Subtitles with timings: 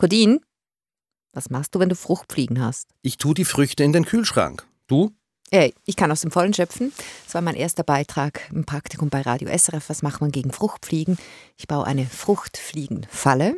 [0.00, 0.38] Codin,
[1.32, 2.86] was machst du, wenn du Fruchtfliegen hast?
[3.02, 4.64] Ich tue die Früchte in den Kühlschrank.
[4.86, 5.10] Du?
[5.50, 6.92] Hey, ich kann aus dem Vollen schöpfen.
[7.24, 9.88] Das war mein erster Beitrag im Praktikum bei Radio SRF.
[9.88, 11.18] Was macht man gegen Fruchtfliegen?
[11.56, 13.56] Ich baue eine Fruchtfliegenfalle.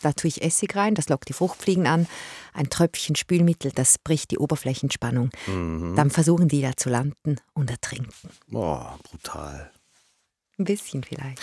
[0.00, 2.06] Da tue ich Essig rein, das lockt die Fruchtfliegen an.
[2.54, 5.30] Ein Tröpfchen Spülmittel, das bricht die Oberflächenspannung.
[5.48, 5.96] Mhm.
[5.96, 8.30] Dann versuchen die da zu landen und ertrinken.
[8.46, 9.72] Boah, brutal.
[10.56, 11.40] Ein bisschen vielleicht.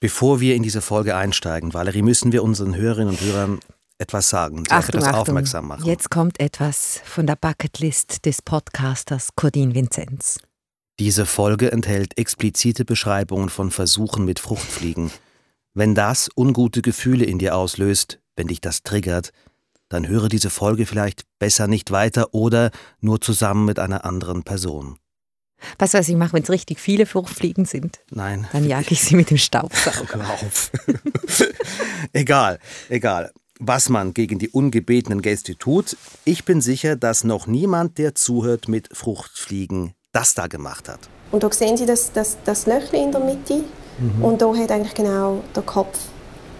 [0.00, 3.60] Bevor wir in diese Folge einsteigen, Valerie, müssen wir unseren Hörerinnen und Hörern
[4.00, 5.20] etwas sagen, sie Achtung, etwas Achtung.
[5.20, 5.84] aufmerksam machen.
[5.84, 10.38] Jetzt kommt etwas von der Bucketlist des Podcasters Cordin Vinzenz.
[10.98, 15.10] Diese Folge enthält explizite Beschreibungen von Versuchen mit Fruchtfliegen.
[15.74, 19.32] Wenn das ungute Gefühle in dir auslöst, wenn dich das triggert,
[19.88, 24.98] dann höre diese Folge vielleicht besser nicht weiter oder nur zusammen mit einer anderen Person.
[25.78, 28.00] Was ich mache, wenn es richtig viele Fruchtfliegen sind?
[28.10, 28.48] Nein.
[28.52, 30.26] Dann jage ich sie mit dem Staubsauger.
[30.26, 30.70] Hör auf.
[32.12, 35.96] egal, egal, was man gegen die ungebetenen Gäste tut.
[36.24, 40.98] Ich bin sicher, dass noch niemand, der zuhört, mit Fruchtfliegen das da gemacht hat.
[41.30, 43.62] Und da sehen Sie das, das, das Löchchen in der Mitte.
[43.98, 44.24] Mhm.
[44.24, 45.98] Und da hat eigentlich genau der Kopf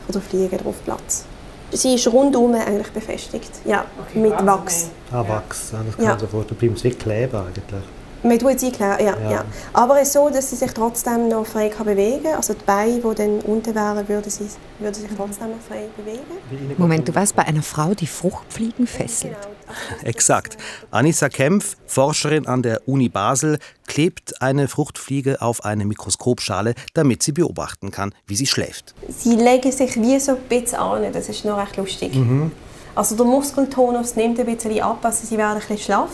[0.07, 1.25] von der Fliege drauf Platz.
[1.73, 4.91] Sie ist rundum eigentlich befestigt, ja, okay, mit Wachs.
[5.13, 6.19] Ah, Wachs, das kann ja.
[6.19, 7.83] sofort, da bleibt es wie Kleber eigentlich.
[8.23, 9.31] Man tut es einklären, ja, ja.
[9.31, 9.45] ja.
[9.73, 12.35] Aber es ist so, dass sie sich trotzdem noch frei kann bewegen kann.
[12.35, 14.47] Also die Beine, die dann unten wären, würden, sie,
[14.79, 16.77] würden sich trotzdem noch frei bewegen.
[16.77, 19.37] Moment, du warst bei einer Frau, die Fruchtfliegen fesselt.
[19.41, 20.09] Genau.
[20.09, 20.59] Exakt.
[20.91, 27.33] Anissa Kempf, Forscherin an der Uni Basel, klebt eine Fruchtfliege auf eine Mikroskopschale, damit sie
[27.33, 28.95] beobachten kann, wie sie schläft.
[29.09, 32.15] Sie legen sich wie so ein bisschen an, das ist noch recht lustig.
[32.15, 32.53] Mhm.
[32.95, 36.11] Also der Muskeltonus nimmt ein bisschen ab, also sie werden ein bisschen schlaff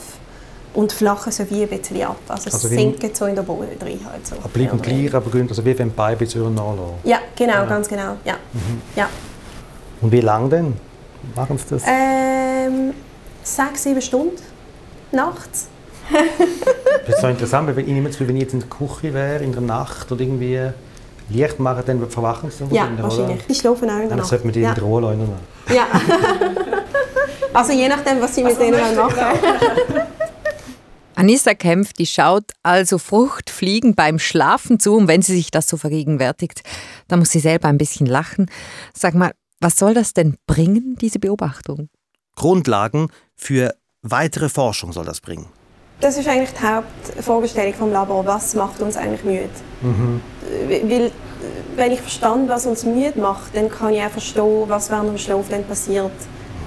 [0.77, 2.19] und flachen so wie ein bisschen ab.
[2.29, 3.99] Also, also es sinkt so in den Boden rein.
[4.05, 4.37] Halt so.
[4.37, 6.95] Aber bleiben gleich, aber gehen, also wie wenn die Beine ein bisschen nachlassen?
[7.05, 7.65] Ja, genau, ja.
[7.65, 8.17] ganz genau.
[8.25, 8.35] Ja.
[8.53, 8.83] Mhm.
[8.95, 9.09] ja.
[10.03, 10.75] Und wie lange denn
[11.35, 11.83] machen Sie das?
[11.87, 12.93] Ähm,
[13.43, 14.37] sechs, sieben Stunden
[15.13, 15.69] nachts.
[17.07, 19.53] das ist so interessant, weil ich nehme wenn ich jetzt in der Küche wäre, in
[19.53, 20.61] der Nacht oder irgendwie
[21.31, 23.47] Licht machen, dann verwachen sie dann Ja, wahrscheinlich.
[23.47, 24.21] Die schlafen auch in der Nacht.
[24.21, 24.69] Dann sollte man die ja.
[24.69, 25.33] in der Ruhe lassen.
[25.75, 25.87] Ja.
[27.55, 29.17] also je nachdem, was sie mit also, denen machen.
[31.17, 35.77] Anissa kämpft, die schaut also Fruchtfliegen beim Schlafen zu und wenn sie sich das so
[35.77, 36.63] vergegenwärtigt,
[37.09, 38.51] dann muss sie selber ein bisschen lachen.
[38.95, 41.89] Sag mal, was soll das denn bringen, diese Beobachtung?
[42.35, 45.47] Grundlagen für weitere Forschung soll das bringen.
[46.01, 48.27] Das ist eigentlich die Hauptfragestellung vom Labor.
[48.27, 49.49] Was macht uns eigentlich müde?
[49.81, 50.21] Mhm.
[50.69, 51.11] Weil,
[51.75, 55.19] wenn ich verstand, was uns müde macht, dann kann ich auch verstehen, was während dem
[55.19, 56.13] Schlaf dann passiert,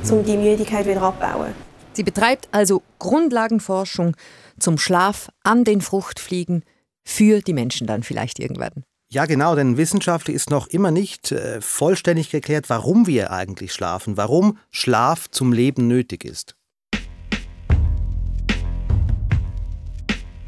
[0.10, 1.54] um die Müdigkeit wieder abzubauen.
[2.00, 4.16] Sie betreibt also Grundlagenforschung
[4.58, 6.64] zum Schlaf an den Fruchtfliegen
[7.04, 8.86] für die Menschen dann vielleicht irgendwann.
[9.12, 14.16] Ja, genau, denn wissenschaftlich ist noch immer nicht äh, vollständig geklärt, warum wir eigentlich schlafen,
[14.16, 16.56] warum Schlaf zum Leben nötig ist.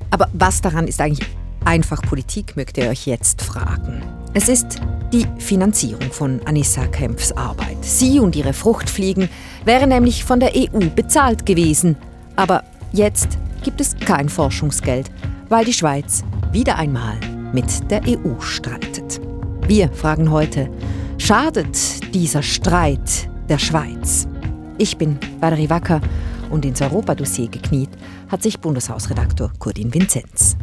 [0.09, 1.27] Aber was daran ist eigentlich
[1.65, 4.01] einfach Politik, mögt ihr euch jetzt fragen.
[4.33, 4.79] Es ist
[5.11, 7.83] die Finanzierung von Anissa Kempfs Arbeit.
[7.83, 9.29] Sie und ihre Fruchtfliegen
[9.65, 11.95] wären nämlich von der EU bezahlt gewesen.
[12.35, 15.11] Aber jetzt gibt es kein Forschungsgeld,
[15.49, 17.17] weil die Schweiz wieder einmal
[17.53, 19.21] mit der EU streitet.
[19.67, 20.69] Wir fragen heute,
[21.17, 24.27] schadet dieser Streit der Schweiz?
[24.77, 26.01] Ich bin Valerie Wacker
[26.49, 27.89] und ins Europadossier gekniet
[28.29, 30.57] hat sich Bundeshausredaktor Kurdin Vinzenz.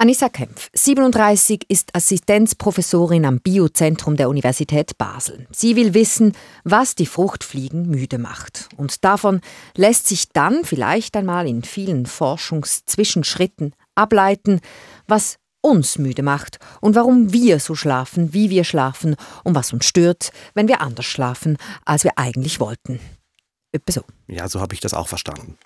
[0.00, 5.48] Anissa Kempf, 37, ist Assistenzprofessorin am Biozentrum der Universität Basel.
[5.50, 8.68] Sie will wissen, was die Fruchtfliegen müde macht.
[8.76, 9.40] Und davon
[9.74, 14.60] lässt sich dann vielleicht einmal in vielen Forschungszwischenschritten ableiten,
[15.08, 19.84] was uns müde macht und warum wir so schlafen, wie wir schlafen und was uns
[19.84, 23.00] stört, wenn wir anders schlafen, als wir eigentlich wollten.
[23.72, 24.04] Etwa so.
[24.28, 25.58] Ja, so habe ich das auch verstanden.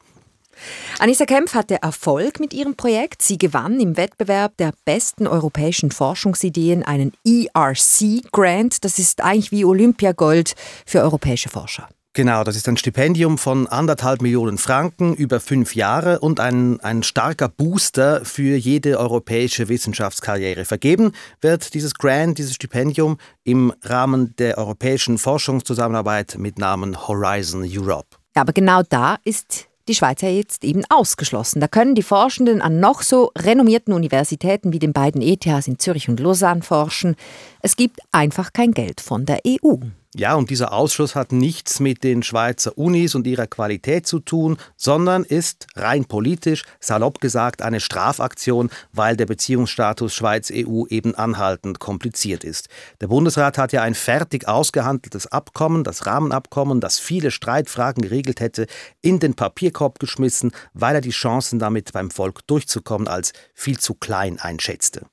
[0.99, 3.23] Anissa Kempf hatte Erfolg mit ihrem Projekt.
[3.23, 8.85] Sie gewann im Wettbewerb der besten europäischen Forschungsideen einen ERC-Grant.
[8.85, 10.55] Das ist eigentlich wie Olympiagold
[10.87, 11.89] für europäische Forscher.
[12.15, 17.03] Genau, das ist ein Stipendium von anderthalb Millionen Franken über fünf Jahre und ein, ein
[17.03, 20.67] starker Booster für jede europäische Wissenschaftskarriere.
[20.67, 28.19] Vergeben wird dieses Grant, dieses Stipendium im Rahmen der europäischen Forschungszusammenarbeit mit Namen Horizon Europe.
[28.35, 31.61] Aber genau da ist die Schweiz ja jetzt eben ausgeschlossen.
[31.61, 36.09] Da können die Forschenden an noch so renommierten Universitäten wie den beiden ETHs in Zürich
[36.09, 37.17] und Lausanne forschen.
[37.61, 39.77] Es gibt einfach kein Geld von der EU.
[40.15, 44.59] Ja, und dieser Ausschluss hat nichts mit den Schweizer Unis und ihrer Qualität zu tun,
[44.77, 52.45] sondern ist rein politisch, salopp gesagt, eine Strafaktion, weil der Beziehungsstatus Schweiz-EU eben anhaltend kompliziert
[52.45, 52.69] ist.
[53.01, 58.67] Der Bundesrat hat ja ein fertig ausgehandeltes Abkommen, das Rahmenabkommen, das viele Streitfragen geregelt hätte,
[59.01, 63.95] in den Papierkorb geschmissen, weil er die Chancen damit beim Volk durchzukommen als viel zu
[63.95, 65.07] klein einschätzte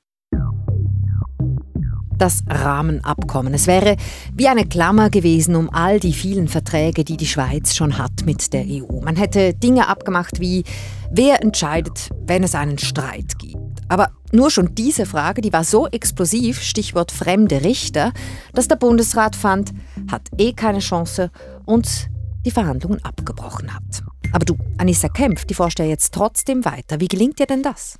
[2.20, 3.54] das Rahmenabkommen.
[3.54, 3.96] Es wäre
[4.34, 8.52] wie eine Klammer gewesen um all die vielen Verträge, die die Schweiz schon hat mit
[8.52, 9.00] der EU.
[9.02, 10.64] Man hätte Dinge abgemacht wie,
[11.10, 13.56] wer entscheidet, wenn es einen Streit gibt.
[13.88, 18.12] Aber nur schon diese Frage, die war so explosiv, Stichwort fremde Richter,
[18.52, 19.72] dass der Bundesrat fand,
[20.10, 21.30] hat eh keine Chance
[21.64, 22.08] und
[22.44, 24.02] die Verhandlungen abgebrochen hat.
[24.32, 27.00] Aber du, Anissa Kempf, die forscht ja jetzt trotzdem weiter.
[27.00, 27.96] Wie gelingt dir denn das?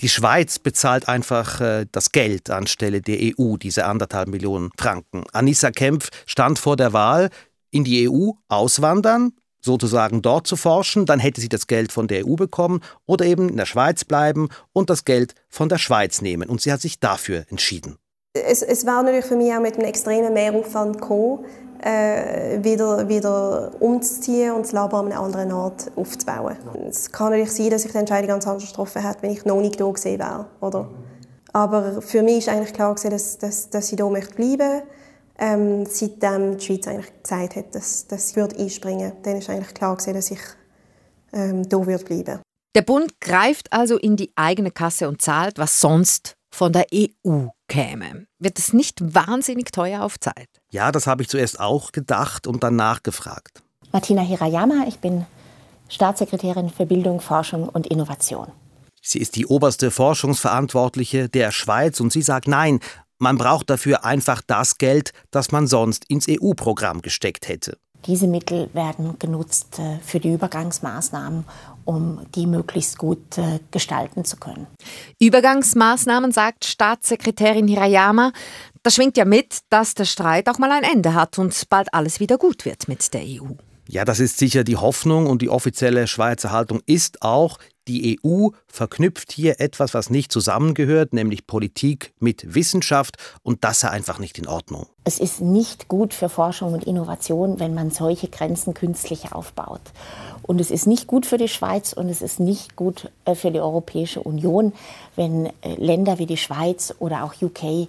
[0.00, 5.24] Die Schweiz bezahlt einfach äh, das Geld anstelle der EU, diese anderthalb Millionen Franken.
[5.32, 7.28] Anissa Kempf stand vor der Wahl,
[7.70, 12.26] in die EU auswandern, sozusagen dort zu forschen, dann hätte sie das Geld von der
[12.26, 16.48] EU bekommen oder eben in der Schweiz bleiben und das Geld von der Schweiz nehmen.
[16.48, 17.96] Und sie hat sich dafür entschieden.
[18.32, 21.44] Es, es war natürlich für mich auch mit einem extremen Mehraufwand gekommen,
[21.82, 26.56] äh, wieder, wieder umzuziehen und das Labor an einer anderen Ort aufzubauen.
[26.88, 29.60] Es kann natürlich sein, dass ich die Entscheidung ganz anders getroffen hätte, wenn ich noch
[29.60, 30.46] nicht da gewesen wäre.
[30.60, 30.88] Oder?
[31.52, 34.82] Aber für mich ist eigentlich klar, gewesen, dass, dass, dass ich hier bleiben möchte.
[35.42, 39.48] Ähm, seitdem die Schweiz eigentlich gesagt hat, dass, dass sie würde einspringen würde, dann ist
[39.48, 40.40] eigentlich klar, gewesen, dass ich
[41.32, 42.40] ähm, hier würde bleiben
[42.76, 47.46] Der Bund greift also in die eigene Kasse und zahlt, was sonst von der EU
[47.70, 48.26] käme.
[48.38, 50.48] Wird es nicht wahnsinnig teuer auf Zeit?
[50.70, 53.62] Ja, das habe ich zuerst auch gedacht und dann nachgefragt.
[53.92, 55.24] Martina Hirayama, ich bin
[55.88, 58.48] Staatssekretärin für Bildung, Forschung und Innovation.
[59.00, 62.80] Sie ist die oberste Forschungsverantwortliche der Schweiz und sie sagt nein,
[63.18, 67.78] man braucht dafür einfach das Geld, das man sonst ins EU-Programm gesteckt hätte.
[68.06, 71.44] Diese Mittel werden genutzt äh, für die Übergangsmaßnahmen,
[71.84, 74.66] um die möglichst gut äh, gestalten zu können.
[75.18, 78.32] Übergangsmaßnahmen, sagt Staatssekretärin Hirayama.
[78.82, 82.20] Das schwingt ja mit, dass der Streit auch mal ein Ende hat und bald alles
[82.20, 83.54] wieder gut wird mit der EU.
[83.88, 87.58] Ja, das ist sicher die Hoffnung und die offizielle Schweizer Haltung ist auch,
[87.88, 93.90] die EU verknüpft hier etwas, was nicht zusammengehört, nämlich Politik mit Wissenschaft und das sei
[93.90, 94.86] einfach nicht in Ordnung.
[95.04, 99.80] Es ist nicht gut für Forschung und Innovation, wenn man solche Grenzen künstlich aufbaut.
[100.42, 103.50] Und es ist nicht gut für die Schweiz und es ist nicht gut äh, für
[103.50, 104.72] die Europäische Union,
[105.16, 107.88] wenn äh, Länder wie die Schweiz oder auch UK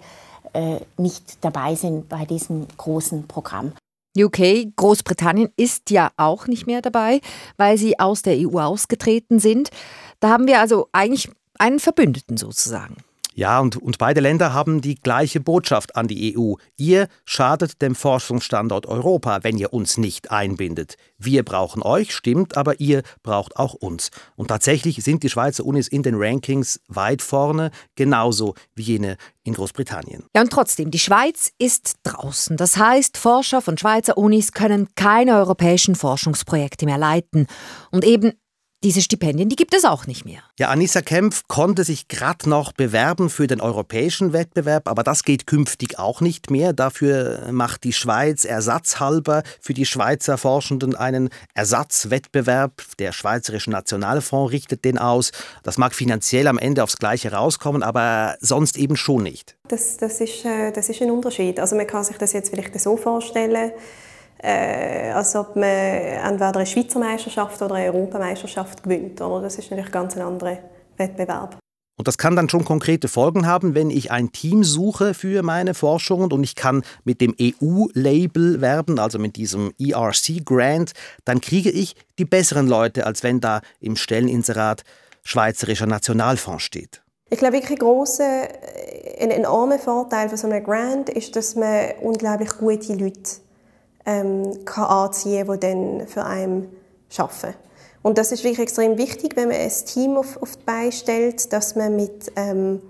[0.54, 3.74] äh, nicht dabei sind bei diesem großen Programm.
[4.18, 7.22] UK, Großbritannien ist ja auch nicht mehr dabei,
[7.58, 9.70] weil sie aus der EU ausgetreten sind.
[10.20, 12.98] Da haben wir also eigentlich einen Verbündeten sozusagen.
[13.42, 16.54] Ja, und, und beide Länder haben die gleiche Botschaft an die EU.
[16.78, 20.96] Ihr schadet dem Forschungsstandort Europa, wenn ihr uns nicht einbindet.
[21.18, 24.12] Wir brauchen euch, stimmt, aber ihr braucht auch uns.
[24.36, 29.56] Und tatsächlich sind die Schweizer Unis in den Rankings weit vorne, genauso wie jene in
[29.56, 30.24] Großbritannien.
[30.36, 32.58] Ja, und trotzdem, die Schweiz ist draußen.
[32.58, 37.48] Das heißt, Forscher von Schweizer Unis können keine europäischen Forschungsprojekte mehr leiten.
[37.90, 38.34] Und eben
[38.84, 40.42] diese Stipendien, die gibt es auch nicht mehr.
[40.58, 45.46] Ja, Anissa Kempf konnte sich gerade noch bewerben für den europäischen Wettbewerb, aber das geht
[45.46, 46.74] künftig auch nicht mehr.
[46.74, 52.82] Dafür macht die Schweiz ersatzhalber für die Schweizer Forschenden einen Ersatzwettbewerb.
[52.98, 55.32] Der Schweizerische Nationalfonds richtet den aus.
[55.62, 59.58] Das mag finanziell am Ende aufs Gleiche rauskommen, aber sonst eben schon nicht.
[59.68, 61.60] Das, das, ist, äh, das ist ein Unterschied.
[61.60, 63.72] Also man kann sich das jetzt vielleicht so vorstellen,
[64.42, 69.22] äh, als ob man entweder eine Schweizer Meisterschaft oder eine Europameisterschaft gewinnt.
[69.22, 69.44] Oder?
[69.44, 70.58] Das ist natürlich ganz ein anderer
[70.98, 71.58] Wettbewerb.
[71.98, 75.76] Und das kann dann schon konkrete Folgen haben, wenn ich ein Team suche für meine
[75.76, 80.94] Forschungen und ich kann mit dem EU-Label werben, also mit diesem ERC-Grant,
[81.26, 84.84] dann kriege ich die besseren Leute, als wenn da im Stelleninserat
[85.24, 87.04] Schweizerischer Nationalfonds steht.
[87.30, 88.48] Ich glaube, wirklich ein grosser,
[89.20, 93.42] ein enormer Vorteil von so einem Grant ist, dass man unglaublich gute Leute
[94.06, 96.70] ähm, kann anziehen kann, die dann für einen
[97.18, 97.56] arbeiten.
[98.04, 101.54] Und das ist wirklich extrem wichtig, wenn man ein Team auf, auf die Beine stellt,
[101.54, 102.82] dass man mit, ähm,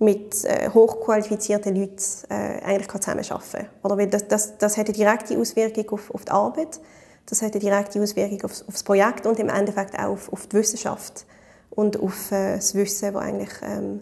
[0.00, 3.92] mit äh, hochqualifizierten Leuten äh, eigentlich zusammenarbeiten kann.
[3.92, 6.80] Oder das, das, das hat eine direkte Auswirkung auf, auf die Arbeit,
[7.26, 10.46] das hat eine direkte Auswirkung auf, auf das Projekt und im Endeffekt auch auf, auf
[10.46, 11.24] die Wissenschaft
[11.70, 14.00] und auf äh, das Wissen, das eigentlich ähm,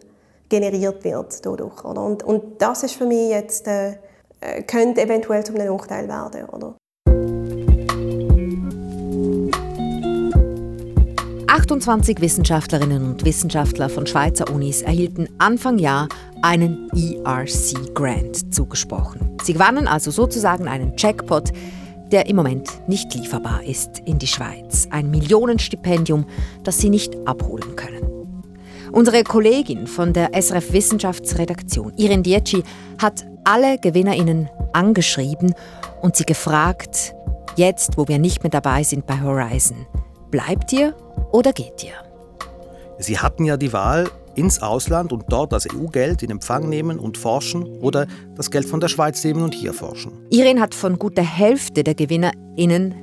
[0.49, 1.85] generiert wird dadurch.
[1.85, 2.03] Oder?
[2.03, 3.97] Und, und das ist für mich jetzt äh,
[4.41, 6.45] äh, könnte eventuell zu einem Nachteil werden.
[6.49, 6.77] Oder?
[11.49, 16.09] 28 Wissenschaftlerinnen und Wissenschaftler von Schweizer Unis erhielten Anfang Jahr
[16.43, 19.37] einen ERC Grant zugesprochen.
[19.43, 21.51] Sie gewannen also sozusagen einen Jackpot,
[22.13, 24.87] der im Moment nicht lieferbar ist in die Schweiz.
[24.91, 26.27] Ein Millionenstipendium,
[26.63, 28.26] das sie nicht abholen können.
[28.93, 32.63] Unsere Kollegin von der SRF Wissenschaftsredaktion, Irin Dietschi,
[32.99, 35.55] hat alle GewinnerInnen angeschrieben
[36.03, 37.15] und sie gefragt,
[37.57, 39.87] jetzt wo wir nicht mehr dabei sind bei Horizon,
[40.31, 40.95] bleibt ihr
[41.33, 41.95] oder geht ihr?
[42.99, 47.17] Sie hatten ja die Wahl ins Ausland und dort das EU-Geld in Empfang nehmen und
[47.17, 50.13] forschen oder das Geld von der Schweiz nehmen und hier forschen.
[50.31, 52.95] Irin hat von gut der Hälfte der GewinnerInnen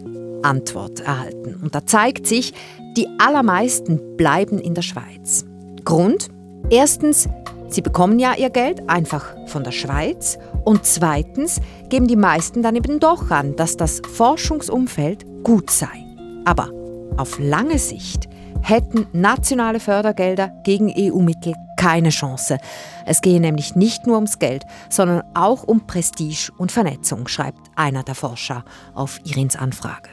[0.43, 1.59] Antwort erhalten.
[1.61, 2.53] Und da zeigt sich,
[2.95, 5.45] die allermeisten bleiben in der Schweiz.
[5.83, 6.29] Grund?
[6.69, 7.27] Erstens,
[7.67, 10.37] sie bekommen ja ihr Geld einfach von der Schweiz.
[10.63, 11.59] Und zweitens
[11.89, 16.05] geben die meisten dann eben doch an, dass das Forschungsumfeld gut sei.
[16.45, 16.69] Aber
[17.17, 18.29] auf lange Sicht
[18.61, 22.57] hätten nationale Fördergelder gegen EU-Mittel keine Chance.
[23.05, 28.03] Es gehe nämlich nicht nur ums Geld, sondern auch um Prestige und Vernetzung, schreibt einer
[28.03, 28.63] der Forscher
[28.93, 30.12] auf Irins Anfrage.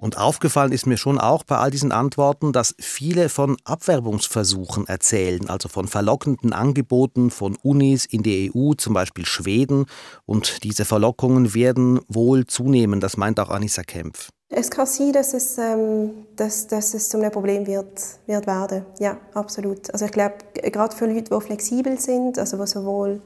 [0.00, 5.48] Und aufgefallen ist mir schon auch bei all diesen Antworten, dass viele von Abwerbungsversuchen erzählen,
[5.48, 9.86] also von verlockenden Angeboten von Unis in die EU, zum Beispiel Schweden.
[10.24, 14.28] Und diese Verlockungen werden wohl zunehmen, das meint auch Anissa Kempf.
[14.50, 18.86] Es kann sein, dass es, ähm, dass, dass es zu einem Problem wird, wird werden.
[18.98, 19.92] Ja, absolut.
[19.92, 23.20] Also ich glaube, gerade für Leute, die flexibel sind, also die sowohl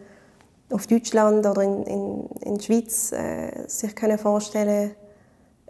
[0.71, 4.97] auf Deutschland oder in, in, in der Schweiz äh, sich können vorstellen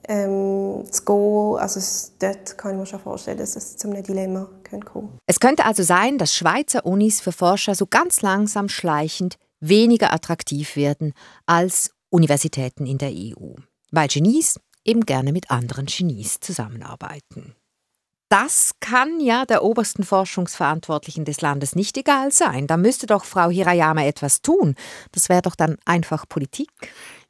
[0.08, 1.80] ähm, zu gehen, also
[2.18, 5.18] dort kann ich mir schon vorstellen, dass es zu einem Dilemma kommen könnte.
[5.26, 10.76] Es könnte also sein, dass Schweizer Unis für Forscher so ganz langsam schleichend weniger attraktiv
[10.76, 11.12] werden
[11.46, 13.54] als Universitäten in der EU.
[13.90, 17.54] Weil Genies eben gerne mit anderen Genies zusammenarbeiten.
[18.28, 22.66] Das kann ja der obersten Forschungsverantwortlichen des Landes nicht egal sein.
[22.66, 24.74] Da müsste doch Frau Hirayama etwas tun.
[25.12, 26.70] Das wäre doch dann einfach Politik.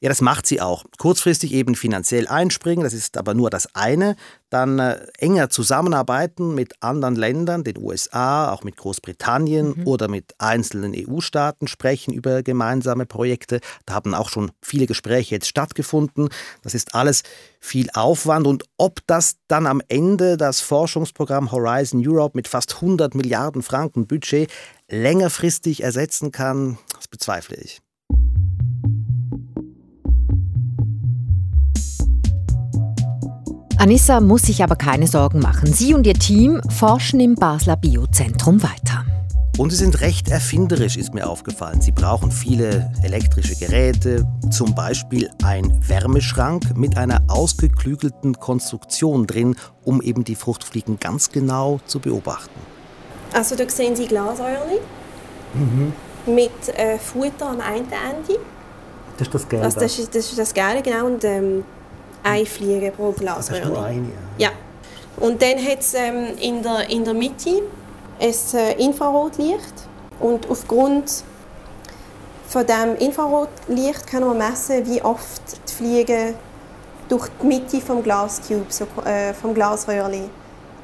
[0.02, 0.84] Ja, das macht sie auch.
[0.98, 4.16] Kurzfristig eben finanziell einspringen, das ist aber nur das eine.
[4.50, 9.86] Dann äh, enger zusammenarbeiten mit anderen Ländern, den USA, auch mit Großbritannien mhm.
[9.86, 13.60] oder mit einzelnen EU-Staaten sprechen über gemeinsame Projekte.
[13.86, 16.30] Da haben auch schon viele Gespräche jetzt stattgefunden.
[16.62, 17.22] Das ist alles
[17.60, 18.48] viel Aufwand.
[18.48, 24.08] Und ob das dann am Ende das Forschungsprogramm Horizon Europe mit fast 100 Milliarden Franken
[24.08, 24.50] Budget
[24.88, 27.80] längerfristig ersetzen kann, das bezweifle ich.
[33.82, 35.72] Anissa muss sich aber keine Sorgen machen.
[35.72, 39.04] Sie und ihr Team forschen im Basler Biozentrum weiter.
[39.58, 41.80] Und sie sind recht erfinderisch, ist mir aufgefallen.
[41.80, 50.00] Sie brauchen viele elektrische Geräte, zum Beispiel ein Wärmeschrank mit einer ausgeklügelten Konstruktion drin, um
[50.00, 52.54] eben die Fruchtfliegen ganz genau zu beobachten.
[53.32, 54.78] Also da sehen Sie Glasröhrchen
[55.54, 55.92] mhm.
[56.32, 58.38] mit äh, Futter am einen Ende.
[59.18, 59.64] Das ist das Gelbe.
[59.64, 61.06] Also das, ist, das ist das Gelbe, genau.
[61.06, 61.64] Und, ähm,
[62.22, 63.72] eine Fliege pro Glasröhrchen.
[63.72, 64.50] Nur eine, ja.
[65.18, 67.62] Und dann hat es ähm, in, der, in der Mitte
[68.20, 69.74] ein äh, Infrarotlicht
[70.20, 71.24] und aufgrund
[72.48, 76.34] von dem Infrarotlicht kann man messen, wie oft die Fliege
[77.08, 80.30] durch die Mitte vom Glascube, so, äh, vom Glasröhrchen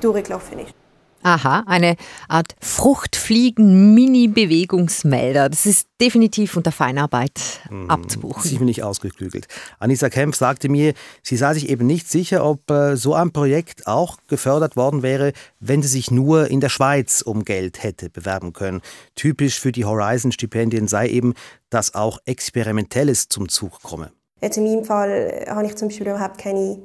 [0.00, 0.77] durchgelaufen ist.
[1.22, 1.96] Aha, eine
[2.28, 5.48] Art Fruchtfliegen-Mini-Bewegungsmelder.
[5.48, 8.40] Das ist definitiv unter Feinarbeit mhm, abzubuchen.
[8.42, 9.48] Ziemlich ausgeklügelt.
[9.80, 13.88] Anissa Kempf sagte mir, sie sei sich eben nicht sicher, ob äh, so ein Projekt
[13.88, 18.52] auch gefördert worden wäre, wenn sie sich nur in der Schweiz um Geld hätte bewerben
[18.52, 18.80] können.
[19.16, 21.34] Typisch für die Horizon-Stipendien sei eben,
[21.68, 24.12] dass auch Experimentelles zum Zug komme.
[24.40, 26.78] Jetzt in meinem Fall habe ich zum Beispiel überhaupt keine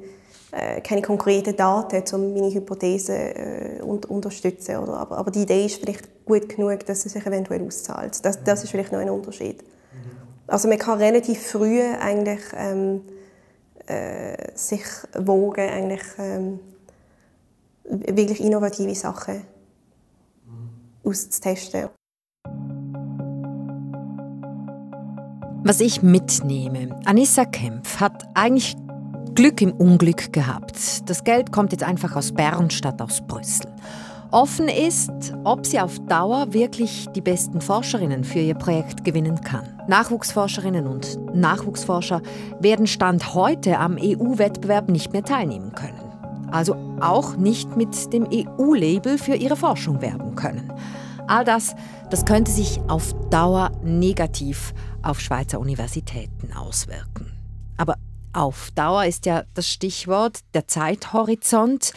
[0.80, 4.76] keine konkreten Daten, um meine Hypothese äh, unter unterstützen.
[4.76, 4.94] Oder?
[4.94, 8.24] Aber, aber, die Idee ist vielleicht gut genug, dass es sich eventuell auszahlt.
[8.24, 9.64] Das, das ist vielleicht noch ein Unterschied.
[10.46, 13.00] Also man kann relativ früh eigentlich ähm,
[13.86, 14.84] äh, sich
[15.18, 16.60] wogen, eigentlich ähm,
[17.84, 19.42] wirklich innovative Sachen
[21.02, 21.88] auszutesten.
[25.66, 28.76] Was ich mitnehme, Anissa Kempf hat eigentlich
[29.34, 31.08] Glück im Unglück gehabt.
[31.08, 33.66] Das Geld kommt jetzt einfach aus Bern statt aus Brüssel.
[34.30, 35.10] Offen ist,
[35.42, 39.66] ob sie auf Dauer wirklich die besten Forscherinnen für ihr Projekt gewinnen kann.
[39.88, 42.22] Nachwuchsforscherinnen und Nachwuchsforscher
[42.60, 46.00] werden Stand heute am EU-Wettbewerb nicht mehr teilnehmen können.
[46.52, 50.72] Also auch nicht mit dem EU-Label für ihre Forschung werben können.
[51.26, 51.74] All das,
[52.10, 57.32] das könnte sich auf Dauer negativ auf Schweizer Universitäten auswirken.
[57.76, 57.96] Aber
[58.34, 61.92] auf Dauer ist ja das Stichwort, der Zeithorizont.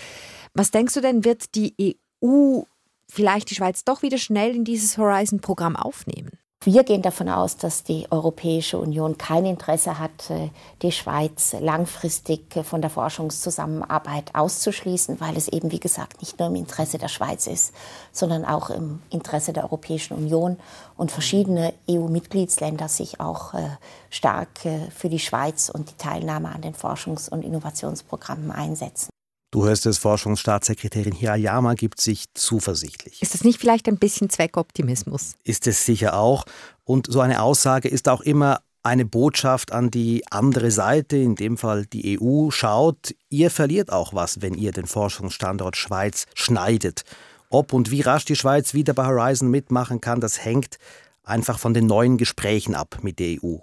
[0.54, 2.62] Was denkst du denn, wird die EU
[3.10, 6.32] vielleicht die Schweiz doch wieder schnell in dieses Horizon-Programm aufnehmen?
[6.70, 10.50] Wir gehen davon aus, dass die Europäische Union kein Interesse hat, äh,
[10.82, 16.50] die Schweiz langfristig äh, von der Forschungszusammenarbeit auszuschließen, weil es eben, wie gesagt, nicht nur
[16.50, 17.74] im Interesse der Schweiz ist,
[18.12, 20.58] sondern auch im Interesse der Europäischen Union
[20.98, 23.70] und verschiedene EU-Mitgliedsländer sich auch äh,
[24.10, 24.50] stark
[24.94, 29.08] für die Schweiz und die Teilnahme an den Forschungs- und Innovationsprogrammen einsetzen.
[29.50, 33.22] Du hörst es, Forschungsstaatssekretärin Hirayama gibt sich zuversichtlich.
[33.22, 35.36] Ist das nicht vielleicht ein bisschen Zweckoptimismus?
[35.44, 36.46] Ist es sicher auch.
[36.84, 41.58] Und so eine Aussage ist auch immer eine Botschaft an die andere Seite, in dem
[41.58, 42.50] Fall die EU.
[42.50, 47.04] Schaut, ihr verliert auch was, wenn ihr den Forschungsstandort Schweiz schneidet.
[47.50, 50.78] Ob und wie rasch die Schweiz wieder bei Horizon mitmachen kann, das hängt
[51.24, 53.58] einfach von den neuen Gesprächen ab mit der EU.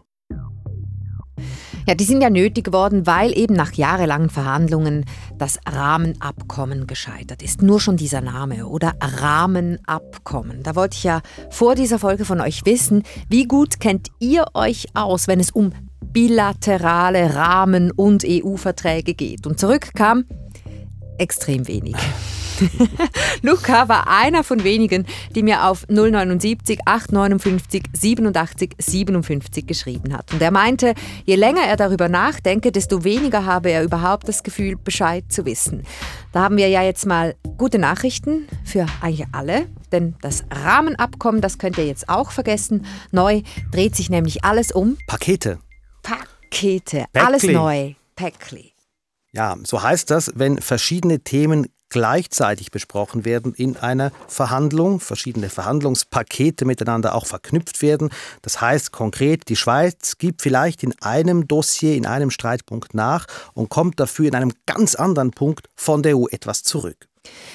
[1.86, 5.04] Ja, die sind ja nötig geworden, weil eben nach jahrelangen Verhandlungen
[5.36, 7.60] das Rahmenabkommen gescheitert ist.
[7.60, 10.62] Nur schon dieser Name oder Rahmenabkommen.
[10.62, 14.86] Da wollte ich ja vor dieser Folge von euch wissen, wie gut kennt ihr euch
[14.94, 19.46] aus, wenn es um bilaterale Rahmen- und EU-Verträge geht?
[19.46, 20.24] Und zurückkam
[21.18, 21.96] extrem wenig.
[23.42, 30.32] Luca war einer von wenigen, die mir auf 079 859 87 57 geschrieben hat.
[30.32, 30.94] Und er meinte,
[31.24, 35.84] je länger er darüber nachdenke, desto weniger habe er überhaupt das Gefühl, Bescheid zu wissen.
[36.32, 41.58] Da haben wir ja jetzt mal gute Nachrichten für eigentlich alle, denn das Rahmenabkommen, das
[41.58, 42.86] könnt ihr jetzt auch vergessen.
[43.12, 45.58] Neu dreht sich nämlich alles um Pakete.
[46.02, 47.26] Pakete, Päckli.
[47.26, 47.94] alles neu.
[48.16, 48.72] Päckli.
[49.32, 56.64] Ja, so heißt das, wenn verschiedene Themen gleichzeitig besprochen werden in einer Verhandlung, verschiedene Verhandlungspakete
[56.64, 58.10] miteinander auch verknüpft werden.
[58.42, 63.68] Das heißt konkret, die Schweiz gibt vielleicht in einem Dossier, in einem Streitpunkt nach und
[63.68, 67.06] kommt dafür in einem ganz anderen Punkt von der EU etwas zurück.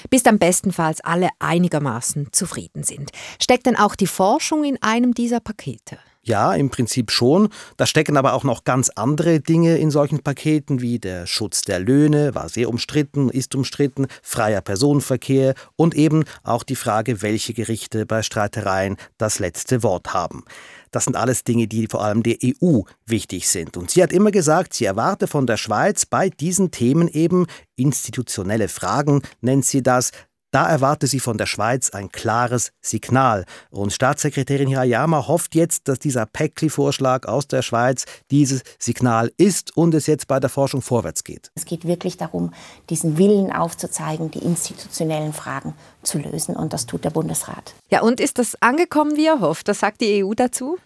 [0.10, 3.12] Bis dann bestenfalls alle einigermaßen zufrieden sind.
[3.42, 5.98] Steckt denn auch die Forschung in einem dieser Pakete?
[6.22, 7.48] Ja, im Prinzip schon.
[7.78, 11.80] Da stecken aber auch noch ganz andere Dinge in solchen Paketen, wie der Schutz der
[11.80, 18.06] Löhne, war sehr umstritten, ist umstritten, freier Personenverkehr und eben auch die Frage, welche Gerichte
[18.06, 20.44] bei Streitereien das letzte Wort haben.
[20.92, 23.78] Das sind alles Dinge, die vor allem der EU wichtig sind.
[23.78, 27.46] Und sie hat immer gesagt, sie erwarte von der Schweiz bei diesen Themen eben
[27.76, 30.12] institutionelle Fragen, nennt sie das,
[30.52, 33.46] da erwarte sie von der Schweiz ein klares Signal.
[33.70, 39.94] Und Staatssekretärin Hirayama hofft jetzt, dass dieser PECLI-Vorschlag aus der Schweiz dieses Signal ist und
[39.94, 41.52] es jetzt bei der Forschung vorwärts geht.
[41.56, 42.54] Es geht wirklich darum,
[42.90, 46.56] diesen Willen aufzuzeigen, die institutionellen Fragen zu lösen.
[46.56, 47.76] Und das tut der Bundesrat.
[47.90, 49.68] Ja, und ist das angekommen, wie er hofft?
[49.68, 50.78] Was sagt die EU dazu?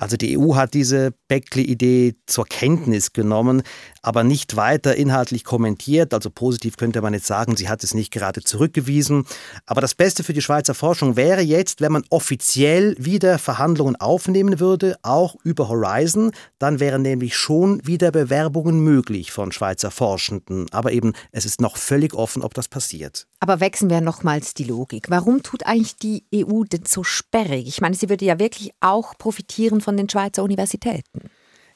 [0.00, 3.62] Also die EU hat diese Beckley-Idee zur Kenntnis genommen,
[4.02, 6.14] aber nicht weiter inhaltlich kommentiert.
[6.14, 9.26] Also positiv könnte man jetzt sagen, sie hat es nicht gerade zurückgewiesen.
[9.66, 14.60] Aber das Beste für die Schweizer Forschung wäre jetzt, wenn man offiziell wieder Verhandlungen aufnehmen
[14.60, 16.32] würde, auch über Horizon.
[16.58, 20.66] Dann wären nämlich schon wieder Bewerbungen möglich von Schweizer Forschenden.
[20.70, 23.26] Aber eben, es ist noch völlig offen, ob das passiert.
[23.40, 25.06] Aber wechseln wir nochmals die Logik.
[25.08, 27.66] Warum tut eigentlich die EU denn so sperrig?
[27.66, 31.30] Ich meine, sie würde ja wirklich auch profitieren von den Schweizer Universitäten.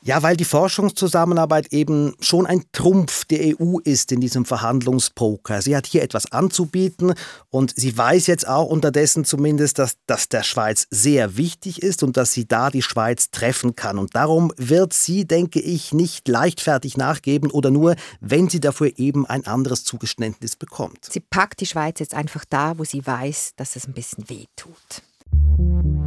[0.07, 5.63] Ja, weil die Forschungszusammenarbeit eben schon ein Trumpf der EU ist in diesem Verhandlungspoker.
[5.63, 7.15] Sie hat hier etwas anzubieten
[7.49, 12.19] und sie weiß jetzt auch unterdessen zumindest, dass das der Schweiz sehr wichtig ist und
[12.19, 13.99] dass sie da die Schweiz treffen kann.
[13.99, 19.25] Und darum wird sie, denke ich, nicht leichtfertig nachgeben oder nur, wenn sie dafür eben
[19.25, 21.09] ein anderes Zugeständnis bekommt.
[21.11, 24.45] Sie packt die Schweiz jetzt einfach da, wo sie weiß, dass es ein bisschen weh
[24.55, 26.04] tut.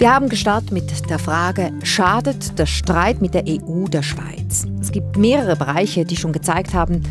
[0.00, 4.66] Wir haben gestartet mit der Frage, schadet der Streit mit der EU der Schweiz?
[4.80, 7.02] Es gibt mehrere Bereiche, die schon gezeigt haben,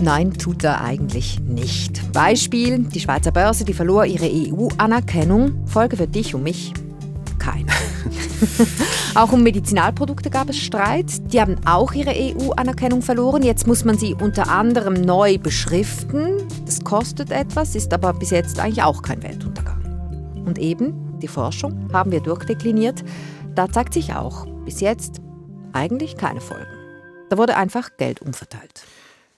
[0.00, 2.12] nein, tut er eigentlich nicht.
[2.12, 5.66] Beispiel, die Schweizer Börse, die verlor ihre EU-Anerkennung.
[5.66, 6.72] Folge für dich und mich,
[7.40, 7.72] keine.
[9.16, 11.32] auch um Medizinalprodukte gab es Streit.
[11.32, 13.42] Die haben auch ihre EU-Anerkennung verloren.
[13.42, 16.46] Jetzt muss man sie unter anderem neu beschriften.
[16.64, 19.82] Das kostet etwas, ist aber bis jetzt eigentlich auch kein Weltuntergang.
[20.46, 23.04] Und eben, die Forschung haben wir durchdekliniert.
[23.54, 25.20] Da zeigt sich auch bis jetzt
[25.72, 26.66] eigentlich keine Folgen.
[27.28, 28.84] Da wurde einfach Geld umverteilt.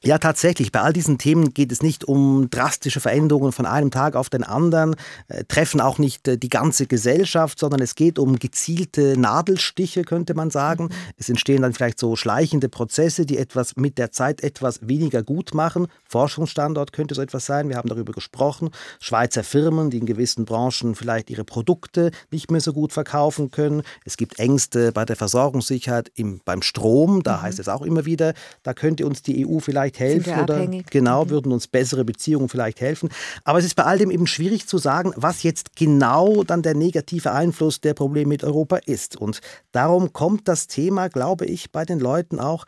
[0.02, 0.72] Ja, tatsächlich.
[0.72, 4.44] Bei all diesen Themen geht es nicht um drastische Veränderungen von einem Tag auf den
[4.44, 4.96] anderen,
[5.28, 10.32] äh, treffen auch nicht äh, die ganze Gesellschaft, sondern es geht um gezielte Nadelstiche, könnte
[10.32, 10.84] man sagen.
[10.84, 10.90] Mhm.
[11.18, 15.52] Es entstehen dann vielleicht so schleichende Prozesse, die etwas mit der Zeit etwas weniger gut
[15.52, 15.86] machen.
[16.08, 17.68] Forschungsstandort könnte so etwas sein.
[17.68, 18.70] Wir haben darüber gesprochen.
[19.00, 23.82] Schweizer Firmen, die in gewissen Branchen vielleicht ihre Produkte nicht mehr so gut verkaufen können.
[24.06, 27.22] Es gibt Ängste bei der Versorgungssicherheit im, beim Strom.
[27.22, 27.42] Da mhm.
[27.42, 28.32] heißt es auch immer wieder,
[28.62, 31.30] da könnte uns die EU vielleicht vielleicht helfen oder genau mhm.
[31.30, 33.10] würden uns bessere Beziehungen vielleicht helfen.
[33.44, 36.74] Aber es ist bei all dem eben schwierig zu sagen, was jetzt genau dann der
[36.74, 39.16] negative Einfluss der Probleme mit Europa ist.
[39.16, 39.40] Und
[39.72, 42.64] darum kommt das Thema, glaube ich, bei den Leuten auch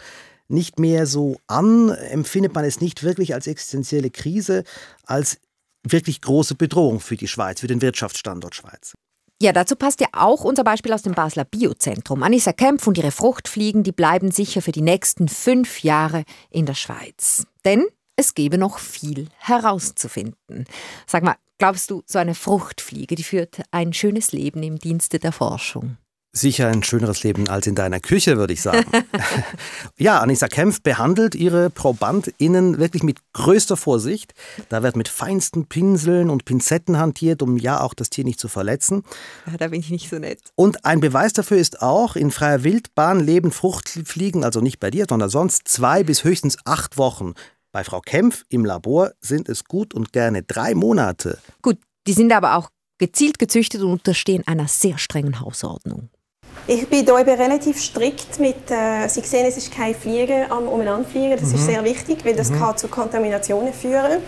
[0.48, 4.64] nicht mehr so an, empfindet man es nicht wirklich als existenzielle Krise,
[5.06, 5.38] als
[5.82, 8.92] wirklich große Bedrohung für die Schweiz, für den Wirtschaftsstandort Schweiz.
[9.42, 12.22] Ja, dazu passt ja auch unser Beispiel aus dem Basler Biozentrum.
[12.22, 16.74] Anissa Kempf und ihre Fruchtfliegen, die bleiben sicher für die nächsten fünf Jahre in der
[16.74, 17.44] Schweiz.
[17.64, 20.64] Denn es gäbe noch viel herauszufinden.
[21.09, 25.33] Sag mal, glaubst du, so eine Fruchtfliege, die führt ein schönes Leben im Dienste der
[25.33, 25.96] Forschung?
[26.34, 28.90] Sicher ein schöneres Leben als in deiner Küche, würde ich sagen.
[29.98, 34.32] ja, Anissa Kempf behandelt ihre ProbandInnen wirklich mit größter Vorsicht.
[34.70, 38.48] Da wird mit feinsten Pinseln und Pinzetten hantiert, um ja auch das Tier nicht zu
[38.48, 39.04] verletzen.
[39.46, 40.40] Ja, da bin ich nicht so nett.
[40.54, 45.04] Und ein Beweis dafür ist auch, in freier Wildbahn leben Fruchtfliegen, also nicht bei dir,
[45.08, 47.34] sondern sonst zwei bis höchstens acht Wochen.
[47.72, 51.38] Bei Frau Kempf im Labor sind es gut und gerne drei Monate.
[51.60, 56.08] Gut, die sind aber auch gezielt gezüchtet und unterstehen einer sehr strengen Hausordnung.
[56.66, 60.68] Ich bin hier eben relativ strikt mit, äh, Sie sehen, es ist kein Fliegen am
[60.68, 61.54] Umeinanderfliegen, das mhm.
[61.56, 62.60] ist sehr wichtig, weil das mhm.
[62.60, 64.22] kann zu Kontaminationen führen.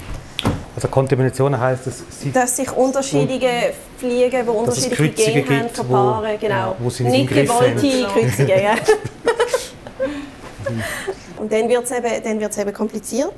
[0.74, 6.38] Also Kontamination heißt, dass, sie dass sich unterschiedliche Fliegen, die unterschiedliche Gene haben, verpaaren, wo,
[6.38, 6.76] genau.
[6.80, 8.48] Wo sie nicht gewollte Kreuzungen.
[8.48, 8.74] Ja.
[11.38, 13.34] und dann wird es eben, eben kompliziert.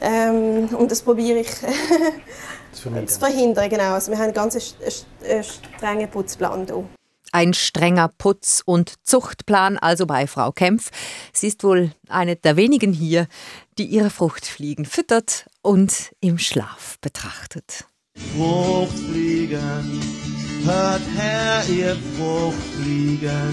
[0.00, 1.50] Ähm, und das probiere ich
[2.72, 3.68] zu verhindern.
[3.68, 3.92] Genau.
[3.92, 4.74] Also wir haben einen ganz
[5.76, 6.84] strengen Putzplan hier.
[7.34, 10.92] Ein strenger Putz- und Zuchtplan also bei Frau Kempf.
[11.32, 13.26] Sie ist wohl eine der wenigen hier,
[13.76, 17.86] die ihre Fruchtfliegen füttert und im Schlaf betrachtet.
[18.36, 20.00] Fruchtfliegen,
[20.64, 23.50] hört her, ihr Fruchtfliegen,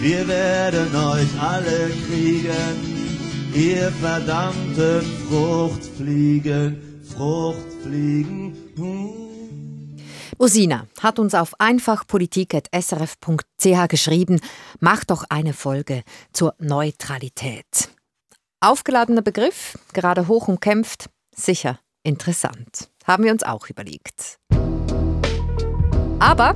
[0.00, 8.56] wir werden euch alle kriegen, ihr verdammten Fruchtfliegen, Fruchtfliegen.
[8.76, 9.27] Hm.
[10.40, 14.40] Usina hat uns auf einfachpolitik.srf.ch geschrieben,
[14.78, 17.88] mach doch eine Folge zur Neutralität.
[18.60, 22.88] Aufgeladener Begriff, gerade hoch umkämpft, sicher interessant.
[23.04, 24.38] Haben wir uns auch überlegt.
[26.20, 26.54] Aber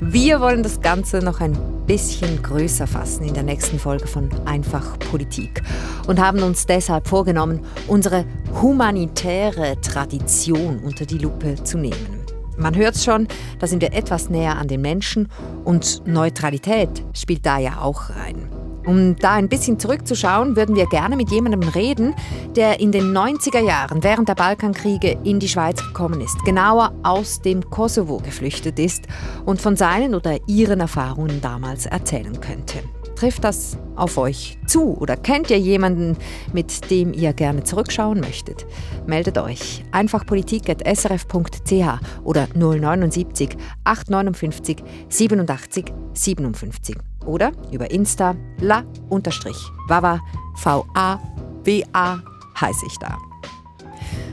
[0.00, 4.98] wir wollen das Ganze noch ein bisschen größer fassen in der nächsten Folge von Einfach
[4.98, 5.62] Politik
[6.06, 8.26] und haben uns deshalb vorgenommen, unsere
[8.60, 12.23] humanitäre Tradition unter die Lupe zu nehmen.
[12.56, 15.28] Man hört schon, da sind wir etwas näher an den Menschen
[15.64, 18.48] und Neutralität spielt da ja auch rein.
[18.86, 22.14] Um da ein bisschen zurückzuschauen, würden wir gerne mit jemandem reden,
[22.54, 27.40] der in den 90er Jahren während der Balkankriege in die Schweiz gekommen ist, genauer aus
[27.40, 29.06] dem Kosovo geflüchtet ist
[29.46, 32.82] und von seinen oder ihren Erfahrungen damals erzählen könnte.
[33.16, 36.16] Trifft das auf euch zu oder kennt ihr jemanden,
[36.52, 38.66] mit dem ihr gerne zurückschauen möchtet?
[39.06, 50.20] Meldet euch einfach politik.srf.ch oder 079 859 87 57 oder über Insta la-wawa
[50.56, 52.22] V-A-W-A
[52.60, 53.18] heiße ich da.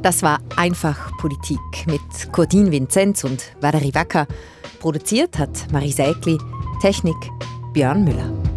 [0.02, 4.28] Das war Einfach Politik mit Cordin Vinzenz und Valerie Wacker.
[4.80, 6.38] Produziert hat Marie Sägli,
[6.82, 7.17] Technik
[7.74, 8.51] Björn Müller.